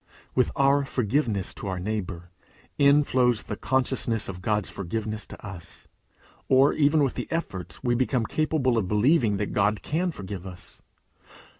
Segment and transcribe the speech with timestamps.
[0.33, 2.31] With our forgiveness to our neighbour,
[2.79, 5.87] in flows the Consciousness of God's forgiveness to us;
[6.49, 10.81] or even with the effort, we become capable of believing that God can forgive us.